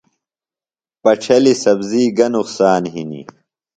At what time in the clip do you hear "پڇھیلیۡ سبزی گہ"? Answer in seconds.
1.01-2.27